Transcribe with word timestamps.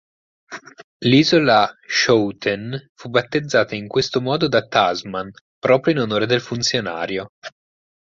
L'isola 1.05 1.71
Schouten 1.87 2.89
fu 2.95 3.09
battezzata 3.09 3.75
in 3.75 3.87
questo 3.87 4.19
modo 4.19 4.47
da 4.47 4.65
Tasman 4.65 5.29
proprio 5.59 5.93
in 5.93 5.99
onore 5.99 6.25
del 6.25 6.41
funzionario. 6.41 7.33